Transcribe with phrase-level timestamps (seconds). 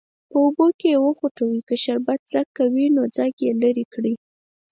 [0.29, 4.13] په اوبو کې وخوټوئ که شربت ځګ کوي نو ځګ یې لرې کړئ.